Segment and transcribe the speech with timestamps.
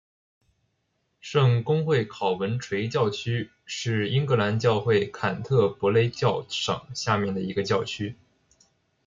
[1.19, 8.15] 圣公会考文垂教区是英格兰教会坎特伯雷教省下面的一个教区。